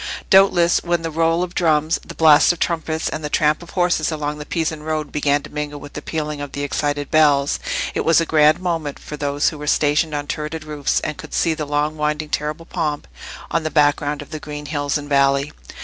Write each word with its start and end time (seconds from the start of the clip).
Doubtless 0.31 0.83
when 0.83 1.03
the 1.03 1.11
roll 1.11 1.43
of 1.43 1.53
drums, 1.53 1.99
the 2.03 2.15
blast 2.15 2.51
of 2.51 2.57
trumpets, 2.57 3.07
and 3.07 3.23
the 3.23 3.29
tramp 3.29 3.61
of 3.61 3.69
horses 3.69 4.11
along 4.11 4.39
the 4.39 4.47
Pisan 4.47 4.81
road 4.81 5.11
began 5.11 5.43
to 5.43 5.53
mingle 5.53 5.79
with 5.79 5.93
the 5.93 6.01
pealing 6.01 6.41
of 6.41 6.53
the 6.53 6.63
excited 6.63 7.11
bells, 7.11 7.59
it 7.93 8.03
was 8.03 8.19
a 8.19 8.25
grand 8.25 8.59
moment 8.59 8.97
for 8.97 9.15
those 9.15 9.49
who 9.49 9.59
were 9.59 9.67
stationed 9.67 10.15
on 10.15 10.25
turreted 10.25 10.63
roofs, 10.63 11.01
and 11.01 11.17
could 11.17 11.35
see 11.35 11.53
the 11.53 11.67
long 11.67 11.97
winding 11.97 12.29
terrible 12.29 12.65
pomp 12.65 13.07
on 13.51 13.61
the 13.61 13.69
background 13.69 14.23
of 14.23 14.31
the 14.31 14.39
green 14.39 14.65
hills 14.65 14.97
and 14.97 15.07
valley. 15.07 15.53